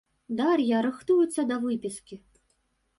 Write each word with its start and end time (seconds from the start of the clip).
Дар'я 0.39 0.79
рыхтуецца 0.87 1.41
да 1.53 1.61
выпіскі. 1.67 2.15